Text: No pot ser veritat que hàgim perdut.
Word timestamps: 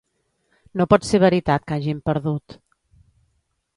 No 0.81 0.87
pot 0.93 1.05
ser 1.09 1.21
veritat 1.23 1.67
que 1.67 1.77
hàgim 1.77 2.03
perdut. 2.11 2.57